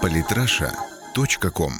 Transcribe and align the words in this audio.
Политраша.ком 0.00 1.72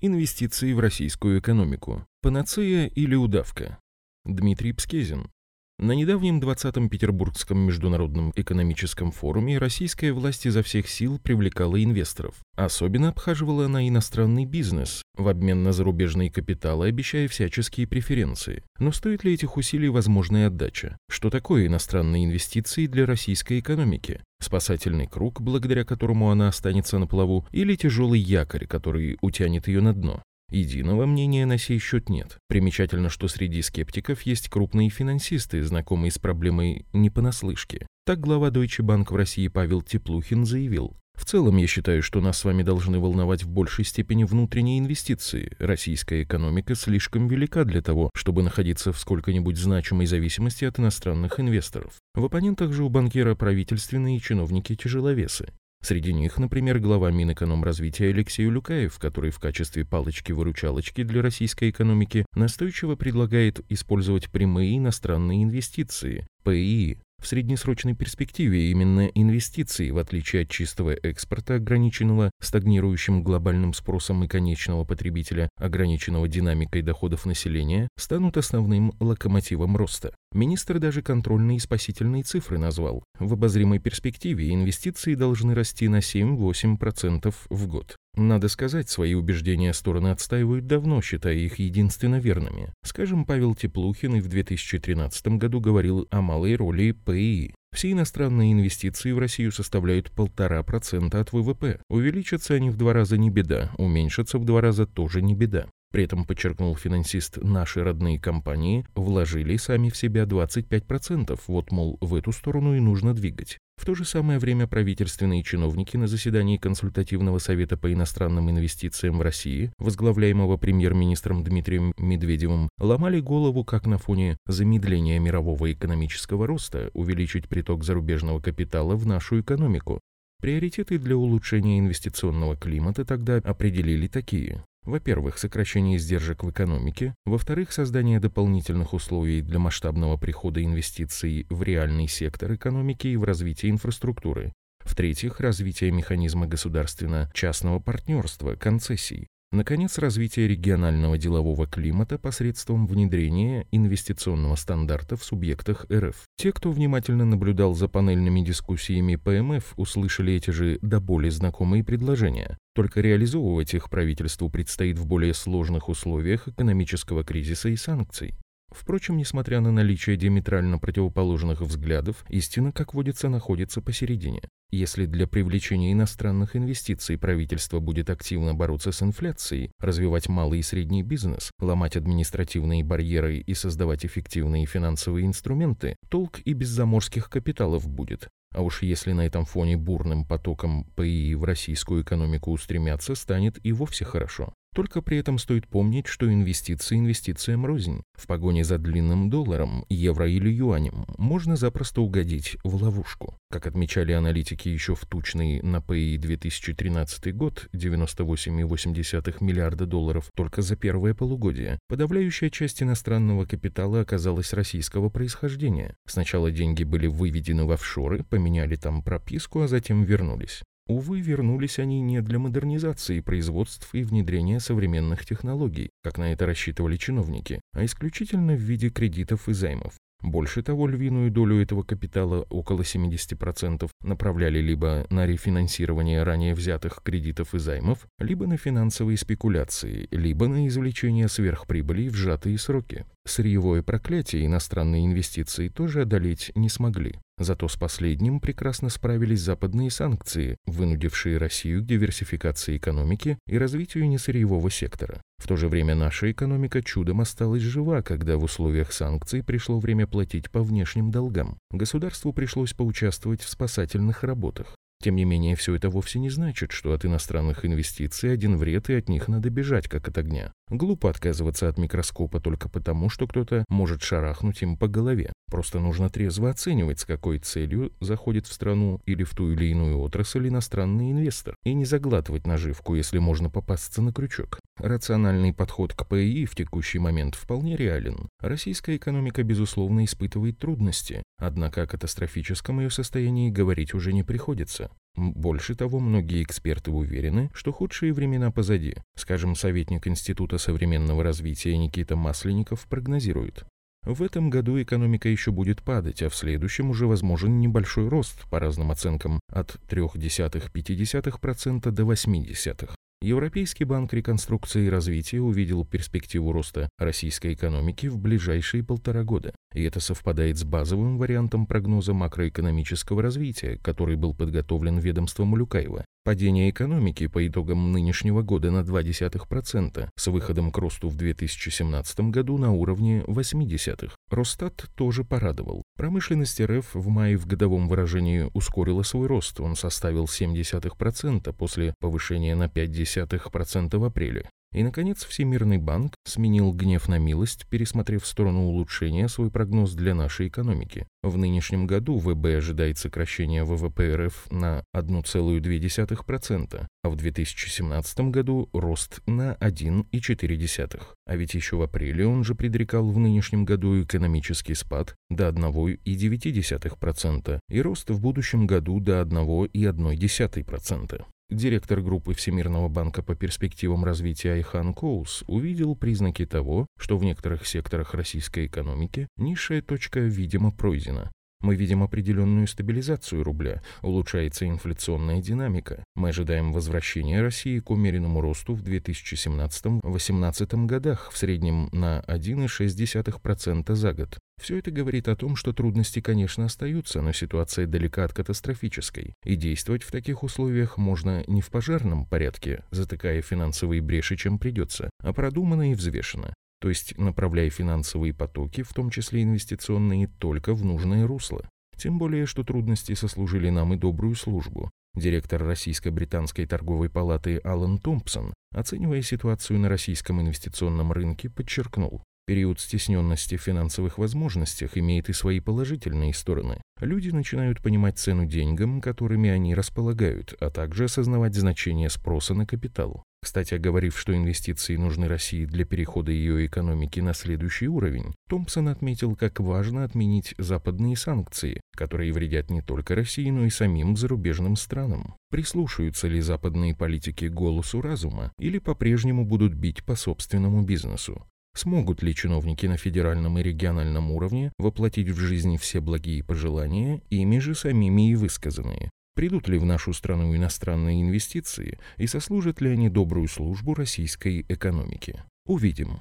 Инвестиции 0.00 0.72
в 0.72 0.80
российскую 0.80 1.38
экономику. 1.40 2.06
Панацея 2.20 2.86
или 2.86 3.14
удавка? 3.14 3.78
Дмитрий 4.24 4.72
Пскезин. 4.72 5.30
На 5.78 5.92
недавнем 5.92 6.38
20-м 6.38 6.88
Петербургском 6.88 7.58
международном 7.58 8.32
экономическом 8.36 9.10
форуме 9.10 9.58
российская 9.58 10.12
власть 10.12 10.46
изо 10.46 10.62
всех 10.62 10.88
сил 10.88 11.18
привлекала 11.18 11.82
инвесторов. 11.82 12.36
Особенно 12.56 13.08
обхаживала 13.08 13.66
она 13.66 13.88
иностранный 13.88 14.44
бизнес, 14.44 15.02
в 15.16 15.28
обмен 15.28 15.62
на 15.62 15.72
зарубежные 15.72 16.30
капиталы 16.30 16.88
обещая 16.88 17.26
всяческие 17.26 17.86
преференции. 17.86 18.62
Но 18.78 18.92
стоит 18.92 19.24
ли 19.24 19.34
этих 19.34 19.56
усилий 19.56 19.88
возможная 19.88 20.48
отдача? 20.48 20.96
Что 21.10 21.30
такое 21.30 21.66
иностранные 21.66 22.26
инвестиции 22.26 22.86
для 22.86 23.06
российской 23.06 23.60
экономики? 23.60 24.20
Спасательный 24.42 25.06
круг, 25.06 25.40
благодаря 25.40 25.84
которому 25.84 26.30
она 26.30 26.48
останется 26.48 26.98
на 26.98 27.06
плаву, 27.06 27.46
или 27.52 27.76
тяжелый 27.76 28.18
якорь, 28.18 28.66
который 28.66 29.16
утянет 29.20 29.68
ее 29.68 29.80
на 29.80 29.94
дно? 29.94 30.20
Единого 30.50 31.06
мнения 31.06 31.46
на 31.46 31.56
сей 31.58 31.78
счет 31.78 32.08
нет. 32.10 32.38
Примечательно, 32.48 33.08
что 33.08 33.28
среди 33.28 33.62
скептиков 33.62 34.20
есть 34.22 34.48
крупные 34.48 34.90
финансисты, 34.90 35.62
знакомые 35.62 36.10
с 36.10 36.18
проблемой 36.18 36.84
не 36.92 37.08
понаслышке. 37.08 37.86
Так 38.04 38.18
глава 38.18 38.50
Deutsche 38.50 38.84
Bank 38.84 39.12
в 39.12 39.16
России 39.16 39.46
Павел 39.46 39.80
Теплухин 39.80 40.44
заявил, 40.44 40.96
в 41.22 41.24
целом, 41.24 41.56
я 41.56 41.66
считаю, 41.66 42.02
что 42.02 42.20
нас 42.20 42.38
с 42.38 42.44
вами 42.44 42.62
должны 42.62 42.98
волновать 42.98 43.44
в 43.44 43.48
большей 43.48 43.84
степени 43.84 44.24
внутренние 44.24 44.80
инвестиции. 44.80 45.54
Российская 45.58 46.24
экономика 46.24 46.74
слишком 46.74 47.28
велика 47.28 47.64
для 47.64 47.80
того, 47.80 48.10
чтобы 48.14 48.42
находиться 48.42 48.92
в 48.92 48.98
сколько-нибудь 48.98 49.56
значимой 49.56 50.06
зависимости 50.06 50.64
от 50.64 50.80
иностранных 50.80 51.38
инвесторов. 51.38 51.94
В 52.14 52.24
оппонентах 52.24 52.72
же 52.72 52.82
у 52.82 52.88
банкира 52.88 53.34
правительственные 53.34 54.18
чиновники-тяжеловесы. 54.18 55.52
Среди 55.84 56.12
них, 56.12 56.38
например, 56.38 56.78
глава 56.78 57.10
Минэкономразвития 57.10 58.10
Алексей 58.10 58.46
Люкаев, 58.46 58.98
который 59.00 59.30
в 59.30 59.40
качестве 59.40 59.84
палочки-выручалочки 59.84 61.02
для 61.02 61.22
российской 61.22 61.70
экономики 61.70 62.24
настойчиво 62.34 62.94
предлагает 62.94 63.60
использовать 63.68 64.30
прямые 64.30 64.78
иностранные 64.78 65.42
инвестиции, 65.42 66.24
ПИ, 66.44 66.98
в 67.22 67.26
среднесрочной 67.26 67.94
перспективе 67.94 68.70
именно 68.70 69.06
инвестиции, 69.06 69.90
в 69.90 69.98
отличие 69.98 70.42
от 70.42 70.50
чистого 70.50 70.90
экспорта, 70.90 71.54
ограниченного 71.54 72.32
стагнирующим 72.40 73.22
глобальным 73.22 73.72
спросом 73.72 74.24
и 74.24 74.28
конечного 74.28 74.84
потребителя, 74.84 75.48
ограниченного 75.56 76.28
динамикой 76.28 76.82
доходов 76.82 77.24
населения, 77.24 77.88
станут 77.96 78.36
основным 78.36 78.92
локомотивом 78.98 79.76
роста. 79.76 80.14
Министр 80.34 80.78
даже 80.78 81.02
контрольные 81.02 81.58
и 81.58 81.60
спасительные 81.60 82.24
цифры 82.24 82.58
назвал. 82.58 83.04
В 83.18 83.34
обозримой 83.34 83.78
перспективе 83.78 84.52
инвестиции 84.52 85.14
должны 85.14 85.54
расти 85.54 85.88
на 85.88 85.98
7-8% 85.98 87.34
в 87.48 87.66
год. 87.68 87.96
Надо 88.14 88.48
сказать, 88.48 88.90
свои 88.90 89.14
убеждения 89.14 89.72
стороны 89.72 90.08
отстаивают 90.08 90.66
давно, 90.66 91.00
считая 91.00 91.34
их 91.34 91.58
единственно 91.58 92.20
верными. 92.20 92.72
Скажем, 92.84 93.24
Павел 93.24 93.54
Теплухин 93.54 94.16
и 94.16 94.20
в 94.20 94.28
2013 94.28 95.38
году 95.38 95.60
говорил 95.60 96.06
о 96.10 96.20
малой 96.20 96.54
роли 96.56 96.92
ПИ. 96.92 97.54
Все 97.74 97.92
иностранные 97.92 98.52
инвестиции 98.52 99.12
в 99.12 99.18
Россию 99.18 99.50
составляют 99.50 100.10
полтора 100.10 100.62
процента 100.62 101.20
от 101.20 101.32
ВВП. 101.32 101.80
Увеличатся 101.88 102.52
они 102.54 102.68
в 102.68 102.76
два 102.76 102.92
раза 102.92 103.16
не 103.16 103.30
беда, 103.30 103.70
уменьшатся 103.78 104.38
в 104.38 104.44
два 104.44 104.60
раза 104.60 104.86
тоже 104.86 105.22
не 105.22 105.34
беда. 105.34 105.68
При 105.92 106.04
этом, 106.04 106.24
подчеркнул 106.24 106.74
финансист, 106.74 107.36
наши 107.36 107.84
родные 107.84 108.18
компании 108.18 108.86
вложили 108.94 109.58
сами 109.58 109.90
в 109.90 109.96
себя 109.96 110.24
25%, 110.24 111.38
вот, 111.46 111.70
мол, 111.70 111.98
в 112.00 112.14
эту 112.14 112.32
сторону 112.32 112.74
и 112.74 112.80
нужно 112.80 113.12
двигать. 113.12 113.58
В 113.76 113.84
то 113.84 113.94
же 113.94 114.06
самое 114.06 114.38
время 114.38 114.66
правительственные 114.66 115.42
чиновники 115.42 115.98
на 115.98 116.06
заседании 116.06 116.56
Консультативного 116.56 117.38
совета 117.38 117.76
по 117.76 117.92
иностранным 117.92 118.50
инвестициям 118.50 119.18
в 119.18 119.22
России, 119.22 119.70
возглавляемого 119.78 120.56
премьер-министром 120.56 121.44
Дмитрием 121.44 121.92
Медведевым, 121.98 122.70
ломали 122.78 123.20
голову, 123.20 123.62
как 123.62 123.86
на 123.86 123.98
фоне 123.98 124.38
замедления 124.46 125.18
мирового 125.18 125.70
экономического 125.70 126.46
роста 126.46 126.90
увеличить 126.94 127.48
приток 127.48 127.84
зарубежного 127.84 128.40
капитала 128.40 128.96
в 128.96 129.06
нашу 129.06 129.40
экономику. 129.40 130.00
Приоритеты 130.40 130.98
для 130.98 131.16
улучшения 131.16 131.78
инвестиционного 131.78 132.56
климата 132.56 133.04
тогда 133.04 133.36
определили 133.36 134.08
такие. 134.08 134.64
Во-первых, 134.84 135.38
сокращение 135.38 135.96
издержек 135.96 136.42
в 136.42 136.50
экономике. 136.50 137.14
Во-вторых, 137.24 137.72
создание 137.72 138.18
дополнительных 138.18 138.94
условий 138.94 139.40
для 139.40 139.60
масштабного 139.60 140.16
прихода 140.16 140.62
инвестиций 140.62 141.46
в 141.50 141.62
реальный 141.62 142.08
сектор 142.08 142.54
экономики 142.54 143.06
и 143.06 143.16
в 143.16 143.22
развитие 143.22 143.70
инфраструктуры. 143.70 144.52
В-третьих, 144.80 145.38
развитие 145.38 145.92
механизма 145.92 146.46
государственно-частного 146.48 147.78
партнерства, 147.78 148.56
концессий. 148.56 149.28
Наконец, 149.52 149.98
развитие 149.98 150.48
регионального 150.48 151.18
делового 151.18 151.66
климата 151.66 152.18
посредством 152.18 152.86
внедрения 152.86 153.66
инвестиционного 153.70 154.56
стандарта 154.56 155.18
в 155.18 155.24
субъектах 155.24 155.84
РФ. 155.92 156.22
Те, 156.36 156.52
кто 156.52 156.70
внимательно 156.72 157.26
наблюдал 157.26 157.74
за 157.74 157.86
панельными 157.86 158.40
дискуссиями 158.40 159.16
ПМФ, 159.16 159.74
услышали 159.76 160.32
эти 160.32 160.48
же 160.48 160.78
до 160.80 161.00
боли 161.00 161.28
знакомые 161.28 161.84
предложения. 161.84 162.56
Только 162.74 163.02
реализовывать 163.02 163.74
их 163.74 163.90
правительству 163.90 164.48
предстоит 164.48 164.98
в 164.98 165.04
более 165.04 165.34
сложных 165.34 165.90
условиях 165.90 166.48
экономического 166.48 167.22
кризиса 167.22 167.68
и 167.68 167.76
санкций. 167.76 168.34
Впрочем, 168.74 169.16
несмотря 169.16 169.60
на 169.60 169.70
наличие 169.70 170.16
диаметрально 170.16 170.78
противоположных 170.78 171.60
взглядов, 171.60 172.24
истина, 172.28 172.72
как 172.72 172.94
водится, 172.94 173.28
находится 173.28 173.80
посередине. 173.80 174.42
Если 174.70 175.04
для 175.04 175.26
привлечения 175.26 175.92
иностранных 175.92 176.56
инвестиций 176.56 177.18
правительство 177.18 177.78
будет 177.78 178.08
активно 178.08 178.54
бороться 178.54 178.90
с 178.90 179.02
инфляцией, 179.02 179.70
развивать 179.78 180.28
малый 180.28 180.60
и 180.60 180.62
средний 180.62 181.02
бизнес, 181.02 181.50
ломать 181.60 181.96
административные 181.96 182.82
барьеры 182.82 183.38
и 183.38 183.54
создавать 183.54 184.06
эффективные 184.06 184.64
финансовые 184.64 185.26
инструменты, 185.26 185.96
толк 186.08 186.40
и 186.44 186.54
без 186.54 186.68
заморских 186.68 187.28
капиталов 187.28 187.86
будет. 187.86 188.28
А 188.54 188.62
уж 188.62 188.82
если 188.82 189.12
на 189.12 189.26
этом 189.26 189.44
фоне 189.44 189.76
бурным 189.76 190.24
потоком 190.24 190.84
ПИ 190.96 191.34
в 191.34 191.44
российскую 191.44 192.02
экономику 192.02 192.50
устремятся, 192.50 193.14
станет 193.14 193.58
и 193.64 193.72
вовсе 193.72 194.04
хорошо. 194.06 194.54
Только 194.74 195.02
при 195.02 195.18
этом 195.18 195.38
стоит 195.38 195.68
помнить, 195.68 196.06
что 196.06 196.32
инвестиции 196.32 196.96
инвестициям 196.96 197.66
рознь. 197.66 198.02
В 198.14 198.26
погоне 198.26 198.64
за 198.64 198.78
длинным 198.78 199.28
долларом, 199.28 199.84
евро 199.90 200.26
или 200.28 200.48
юанем 200.50 201.04
можно 201.18 201.56
запросто 201.56 202.00
угодить 202.00 202.56
в 202.64 202.82
ловушку. 202.82 203.36
Как 203.50 203.66
отмечали 203.66 204.12
аналитики 204.12 204.68
еще 204.68 204.94
в 204.94 205.04
тучный 205.04 205.60
на 205.60 205.82
ПИ 205.82 206.16
2013 206.16 207.34
год, 207.36 207.68
98,8 207.74 209.36
миллиарда 209.40 209.84
долларов 209.84 210.30
только 210.34 210.62
за 210.62 210.76
первое 210.76 211.12
полугодие, 211.14 211.78
подавляющая 211.88 212.48
часть 212.48 212.82
иностранного 212.82 213.44
капитала 213.44 214.00
оказалась 214.00 214.54
российского 214.54 215.10
происхождения. 215.10 215.96
Сначала 216.06 216.50
деньги 216.50 216.84
были 216.84 217.08
выведены 217.08 217.64
в 217.64 217.72
офшоры, 217.72 218.24
поменяли 218.24 218.76
там 218.76 219.02
прописку, 219.02 219.60
а 219.60 219.68
затем 219.68 220.02
вернулись. 220.04 220.62
Увы, 220.88 221.20
вернулись 221.20 221.78
они 221.78 222.00
не 222.00 222.20
для 222.22 222.38
модернизации 222.38 223.20
производств 223.20 223.88
и 223.94 224.02
внедрения 224.02 224.58
современных 224.58 225.24
технологий, 225.24 225.90
как 226.02 226.18
на 226.18 226.32
это 226.32 226.44
рассчитывали 226.46 226.96
чиновники, 226.96 227.60
а 227.72 227.84
исключительно 227.84 228.54
в 228.54 228.60
виде 228.60 228.90
кредитов 228.90 229.48
и 229.48 229.52
займов. 229.52 229.94
Больше 230.22 230.62
того, 230.62 230.86
львиную 230.86 231.32
долю 231.32 231.60
этого 231.60 231.82
капитала, 231.82 232.46
около 232.48 232.82
70%, 232.82 233.90
направляли 234.02 234.60
либо 234.60 235.04
на 235.10 235.26
рефинансирование 235.26 236.22
ранее 236.22 236.54
взятых 236.54 237.00
кредитов 237.02 237.54
и 237.54 237.58
займов, 237.58 238.06
либо 238.20 238.46
на 238.46 238.56
финансовые 238.56 239.18
спекуляции, 239.18 240.06
либо 240.12 240.46
на 240.46 240.68
извлечение 240.68 241.28
сверхприбыли 241.28 242.08
в 242.08 242.14
сжатые 242.14 242.56
сроки. 242.58 243.04
Сырьевое 243.26 243.82
проклятие 243.82 244.46
иностранные 244.46 245.06
инвестиции 245.06 245.68
тоже 245.68 246.02
одолеть 246.02 246.52
не 246.54 246.68
смогли. 246.68 247.16
Зато 247.42 247.66
с 247.66 247.76
последним 247.76 248.38
прекрасно 248.38 248.88
справились 248.88 249.40
западные 249.40 249.90
санкции, 249.90 250.58
вынудившие 250.64 251.38
Россию 251.38 251.82
к 251.82 251.86
диверсификации 251.86 252.76
экономики 252.76 253.36
и 253.48 253.58
развитию 253.58 254.08
несырьевого 254.08 254.70
сектора. 254.70 255.20
В 255.38 255.48
то 255.48 255.56
же 255.56 255.68
время 255.68 255.96
наша 255.96 256.30
экономика 256.30 256.84
чудом 256.84 257.20
осталась 257.20 257.62
жива, 257.62 258.00
когда 258.02 258.36
в 258.36 258.44
условиях 258.44 258.92
санкций 258.92 259.42
пришло 259.42 259.80
время 259.80 260.06
платить 260.06 260.52
по 260.52 260.62
внешним 260.62 261.10
долгам. 261.10 261.58
Государству 261.72 262.32
пришлось 262.32 262.74
поучаствовать 262.74 263.42
в 263.42 263.48
спасательных 263.48 264.22
работах. 264.22 264.76
Тем 265.02 265.16
не 265.16 265.24
менее, 265.24 265.56
все 265.56 265.74
это 265.74 265.90
вовсе 265.90 266.20
не 266.20 266.30
значит, 266.30 266.70
что 266.70 266.92
от 266.92 267.04
иностранных 267.04 267.64
инвестиций 267.64 268.32
один 268.32 268.56
вред 268.56 268.88
и 268.88 268.94
от 268.94 269.08
них 269.08 269.26
надо 269.26 269.50
бежать, 269.50 269.88
как 269.88 270.06
от 270.06 270.16
огня. 270.16 270.52
Глупо 270.70 271.10
отказываться 271.10 271.68
от 271.68 271.76
микроскопа 271.76 272.38
только 272.40 272.68
потому, 272.68 273.08
что 273.08 273.26
кто-то 273.26 273.64
может 273.68 274.02
шарахнуть 274.02 274.62
им 274.62 274.76
по 274.76 274.86
голове. 274.86 275.32
Просто 275.50 275.80
нужно 275.80 276.08
трезво 276.08 276.50
оценивать, 276.50 277.00
с 277.00 277.04
какой 277.04 277.40
целью 277.40 277.92
заходит 278.00 278.46
в 278.46 278.52
страну 278.52 279.00
или 279.04 279.24
в 279.24 279.34
ту 279.34 279.50
или 279.50 279.66
иную 279.66 279.98
отрасль 279.98 280.46
иностранный 280.46 281.10
инвестор, 281.10 281.56
и 281.64 281.74
не 281.74 281.84
заглатывать 281.84 282.46
наживку, 282.46 282.94
если 282.94 283.18
можно 283.18 283.50
попасться 283.50 284.00
на 284.02 284.12
крючок. 284.12 284.60
Рациональный 284.78 285.52
подход 285.52 285.94
к 285.94 286.08
ПИ 286.08 286.46
в 286.46 286.54
текущий 286.54 287.00
момент 287.00 287.34
вполне 287.34 287.76
реален. 287.76 288.28
Российская 288.40 288.96
экономика, 288.96 289.42
безусловно, 289.42 290.04
испытывает 290.04 290.58
трудности, 290.58 291.24
однако 291.38 291.82
о 291.82 291.86
катастрофическом 291.86 292.78
ее 292.80 292.90
состоянии 292.90 293.50
говорить 293.50 293.94
уже 293.94 294.12
не 294.12 294.22
приходится. 294.22 294.91
Больше 295.14 295.74
того, 295.74 296.00
многие 296.00 296.42
эксперты 296.42 296.90
уверены, 296.90 297.50
что 297.54 297.70
худшие 297.70 298.12
времена 298.12 298.50
позади. 298.50 298.96
Скажем, 299.14 299.54
советник 299.54 300.08
Института 300.08 300.58
современного 300.58 301.22
развития 301.22 301.76
Никита 301.76 302.16
Масленников 302.16 302.86
прогнозирует. 302.88 303.64
В 304.04 304.22
этом 304.22 304.50
году 304.50 304.82
экономика 304.82 305.28
еще 305.28 305.52
будет 305.52 305.82
падать, 305.82 306.22
а 306.22 306.28
в 306.28 306.34
следующем 306.34 306.90
уже 306.90 307.06
возможен 307.06 307.60
небольшой 307.60 308.08
рост, 308.08 308.48
по 308.50 308.58
разным 308.58 308.90
оценкам, 308.90 309.38
от 309.48 309.76
0,3-0,5% 309.88 311.90
до 311.90 312.02
0,8%. 312.02 312.90
Европейский 313.22 313.84
банк 313.84 314.12
реконструкции 314.12 314.86
и 314.86 314.90
развития 314.90 315.40
увидел 315.40 315.84
перспективу 315.84 316.50
роста 316.50 316.88
российской 316.98 317.54
экономики 317.54 318.08
в 318.08 318.18
ближайшие 318.18 318.82
полтора 318.82 319.22
года. 319.22 319.54
И 319.74 319.82
это 319.82 320.00
совпадает 320.00 320.58
с 320.58 320.64
базовым 320.64 321.18
вариантом 321.18 321.66
прогноза 321.66 322.14
макроэкономического 322.14 323.22
развития, 323.22 323.78
который 323.82 324.16
был 324.16 324.34
подготовлен 324.34 324.98
ведомством 324.98 325.52
Улюкаева. 325.52 326.04
Падение 326.24 326.70
экономики 326.70 327.26
по 327.26 327.44
итогам 327.44 327.90
нынешнего 327.90 328.42
года 328.42 328.70
на 328.70 328.80
0,2% 328.80 330.08
с 330.14 330.26
выходом 330.28 330.70
к 330.70 330.78
росту 330.78 331.08
в 331.08 331.16
2017 331.16 332.20
году 332.30 332.58
на 332.58 332.72
уровне 332.72 333.24
0,8%. 333.26 334.10
Росстат 334.30 334.86
тоже 334.94 335.24
порадовал. 335.24 335.82
Промышленность 335.96 336.60
РФ 336.60 336.94
в 336.94 337.08
мае 337.08 337.36
в 337.36 337.46
годовом 337.46 337.88
выражении 337.88 338.48
ускорила 338.54 339.02
свой 339.02 339.26
рост. 339.26 339.58
Он 339.60 339.74
составил 339.74 340.26
0,7% 340.26 341.52
после 341.52 341.94
повышения 341.98 342.54
на 342.54 342.66
0,5% 342.66 343.98
в 343.98 344.04
апреле. 344.04 344.48
И, 344.72 344.82
наконец, 344.82 345.24
Всемирный 345.24 345.78
банк 345.78 346.14
сменил 346.24 346.72
гнев 346.72 347.08
на 347.08 347.18
милость, 347.18 347.66
пересмотрев 347.68 348.22
в 348.22 348.26
сторону 348.26 348.66
улучшения 348.66 349.28
свой 349.28 349.50
прогноз 349.50 349.92
для 349.92 350.14
нашей 350.14 350.48
экономики. 350.48 351.06
В 351.22 351.36
нынешнем 351.36 351.86
году 351.86 352.18
ВБ 352.18 352.46
ожидает 352.56 352.96
сокращения 352.98 353.64
ВВП 353.64 354.16
РФ 354.16 354.50
на 354.50 354.84
1,2%, 354.96 356.86
а 357.02 357.08
в 357.08 357.16
2017 357.16 358.20
году 358.30 358.68
рост 358.72 359.20
на 359.26 359.56
1,4%. 359.60 361.02
А 361.26 361.36
ведь 361.36 361.54
еще 361.54 361.76
в 361.76 361.82
апреле 361.82 362.26
он 362.26 362.44
же 362.44 362.54
предрекал 362.54 363.10
в 363.10 363.18
нынешнем 363.18 363.64
году 363.64 364.02
экономический 364.02 364.74
спад 364.74 365.16
до 365.30 365.48
1,9% 365.48 367.58
и 367.68 367.82
рост 367.82 368.10
в 368.10 368.20
будущем 368.20 368.66
году 368.66 369.00
до 369.00 369.20
1,1%. 369.20 371.24
Директор 371.52 372.00
группы 372.00 372.32
Всемирного 372.32 372.88
банка 372.88 373.22
по 373.22 373.34
перспективам 373.34 374.06
развития 374.06 374.54
Айхан 374.54 374.94
Коус 374.94 375.44
увидел 375.46 375.94
признаки 375.94 376.46
того, 376.46 376.86
что 376.98 377.18
в 377.18 377.24
некоторых 377.24 377.66
секторах 377.66 378.14
российской 378.14 378.66
экономики 378.66 379.28
низшая 379.36 379.82
точка, 379.82 380.20
видимо, 380.20 380.72
пройдена. 380.72 381.30
Мы 381.62 381.76
видим 381.76 382.02
определенную 382.02 382.66
стабилизацию 382.66 383.44
рубля, 383.44 383.82
улучшается 384.02 384.68
инфляционная 384.68 385.40
динамика. 385.40 386.04
Мы 386.16 386.30
ожидаем 386.30 386.72
возвращения 386.72 387.40
России 387.40 387.78
к 387.78 387.90
умеренному 387.90 388.40
росту 388.40 388.74
в 388.74 388.82
2017-2018 388.82 390.86
годах 390.86 391.30
в 391.32 391.38
среднем 391.38 391.88
на 391.92 392.24
1,6% 392.26 393.94
за 393.94 394.12
год. 394.12 394.38
Все 394.60 394.78
это 394.78 394.90
говорит 394.90 395.28
о 395.28 395.36
том, 395.36 395.54
что 395.56 395.72
трудности, 395.72 396.20
конечно, 396.20 396.66
остаются, 396.66 397.22
но 397.22 397.32
ситуация 397.32 397.86
далека 397.86 398.24
от 398.24 398.32
катастрофической, 398.32 399.34
и 399.44 399.56
действовать 399.56 400.02
в 400.02 400.10
таких 400.10 400.42
условиях 400.42 400.98
можно 400.98 401.44
не 401.46 401.62
в 401.62 401.70
пожарном 401.70 402.26
порядке, 402.26 402.82
затыкая 402.90 403.40
финансовые 403.42 404.00
бреши, 404.00 404.36
чем 404.36 404.58
придется, 404.58 405.10
а 405.22 405.32
продуманно 405.32 405.92
и 405.92 405.94
взвешенно 405.94 406.54
то 406.82 406.88
есть 406.88 407.16
направляя 407.16 407.70
финансовые 407.70 408.34
потоки, 408.34 408.82
в 408.82 408.92
том 408.92 409.08
числе 409.08 409.44
инвестиционные, 409.44 410.26
только 410.26 410.74
в 410.74 410.84
нужное 410.84 411.28
русло. 411.28 411.64
Тем 411.96 412.18
более, 412.18 412.44
что 412.44 412.64
трудности 412.64 413.14
сослужили 413.14 413.70
нам 413.70 413.94
и 413.94 413.96
добрую 413.96 414.34
службу. 414.34 414.90
Директор 415.14 415.62
Российско-британской 415.62 416.66
торговой 416.66 417.08
палаты 417.08 417.58
Алан 417.58 418.00
Томпсон, 418.00 418.52
оценивая 418.74 419.22
ситуацию 419.22 419.78
на 419.78 419.88
российском 419.88 420.40
инвестиционном 420.40 421.12
рынке, 421.12 421.48
подчеркнул, 421.48 422.24
Период 422.44 422.80
стесненности 422.80 423.56
в 423.56 423.62
финансовых 423.62 424.18
возможностях 424.18 424.98
имеет 424.98 425.28
и 425.28 425.32
свои 425.32 425.60
положительные 425.60 426.34
стороны. 426.34 426.82
Люди 427.00 427.30
начинают 427.30 427.80
понимать 427.80 428.18
цену 428.18 428.46
деньгам, 428.46 429.00
которыми 429.00 429.48
они 429.48 429.76
располагают, 429.76 430.56
а 430.58 430.70
также 430.70 431.04
осознавать 431.04 431.54
значение 431.54 432.10
спроса 432.10 432.54
на 432.54 432.66
капитал. 432.66 433.22
Кстати, 433.42 433.74
оговорив, 433.74 434.16
что 434.16 434.34
инвестиции 434.34 434.94
нужны 434.96 435.26
России 435.26 435.64
для 435.64 435.84
перехода 435.84 436.30
ее 436.30 436.64
экономики 436.64 437.18
на 437.18 437.34
следующий 437.34 437.88
уровень, 437.88 438.32
Томпсон 438.48 438.88
отметил, 438.88 439.34
как 439.34 439.58
важно 439.58 440.04
отменить 440.04 440.54
западные 440.58 441.16
санкции, 441.16 441.80
которые 441.96 442.32
вредят 442.32 442.70
не 442.70 442.82
только 442.82 443.16
России, 443.16 443.50
но 443.50 443.64
и 443.64 443.70
самим 443.70 444.16
зарубежным 444.16 444.76
странам. 444.76 445.34
Прислушаются 445.50 446.28
ли 446.28 446.40
западные 446.40 446.94
политики 446.94 447.46
голосу 447.46 448.00
разума 448.00 448.52
или 448.60 448.78
по-прежнему 448.78 449.44
будут 449.44 449.74
бить 449.74 450.04
по 450.04 450.14
собственному 450.14 450.82
бизнесу? 450.82 451.44
Смогут 451.74 452.22
ли 452.22 452.34
чиновники 452.34 452.86
на 452.86 452.96
федеральном 452.96 453.58
и 453.58 453.62
региональном 453.62 454.30
уровне 454.30 454.72
воплотить 454.78 455.30
в 455.30 455.38
жизнь 455.38 455.78
все 455.78 456.00
благие 456.00 456.44
пожелания, 456.44 457.22
ими 457.30 457.58
же 457.58 457.74
самими 457.74 458.30
и 458.30 458.34
высказанные? 458.36 459.10
Придут 459.34 459.68
ли 459.68 459.78
в 459.78 459.84
нашу 459.84 460.12
страну 460.12 460.54
иностранные 460.54 461.22
инвестиции 461.22 461.98
и 462.18 462.26
сослужат 462.26 462.80
ли 462.80 462.90
они 462.90 463.08
добрую 463.08 463.48
службу 463.48 463.94
российской 463.94 464.64
экономике? 464.68 465.44
Увидим. 465.66 466.20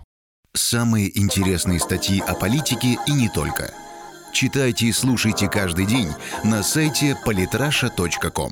Самые 0.54 1.18
интересные 1.20 1.80
статьи 1.80 2.22
о 2.22 2.36
политике 2.36 2.98
и 3.08 3.12
не 3.12 3.30
только. 3.30 3.74
Читайте 4.34 4.86
и 4.88 4.92
слушайте 4.94 5.50
каждый 5.50 5.86
день 5.86 6.10
на 6.44 6.64
сайте 6.64 7.18
polytrasha.com. 7.26 8.52